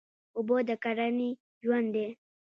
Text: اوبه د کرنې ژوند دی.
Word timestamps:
اوبه 0.37 0.57
د 0.67 0.69
کرنې 0.83 1.29
ژوند 1.63 1.87
دی. 1.95 2.07